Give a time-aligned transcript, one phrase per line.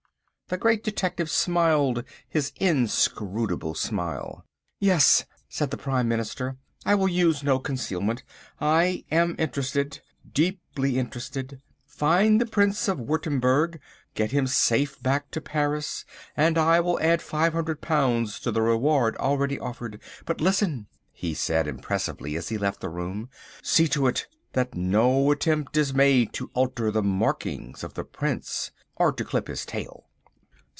[0.51, 4.45] The Great Detective smiled his inscrutable smile.
[4.81, 6.57] "Yes," said the Prime Minister.
[6.85, 8.23] "I will use no concealment.
[8.59, 11.61] I am interested, deeply interested.
[11.85, 13.79] Find the Prince of Wurttemberg,
[14.13, 16.03] get him safe back to Paris
[16.35, 20.01] and I will add £500 to the reward already offered.
[20.25, 23.29] But listen," he said impressively as he left the room,
[23.63, 28.71] "see to it that no attempt is made to alter the marking of the prince,
[28.97, 30.07] or to clip his tail."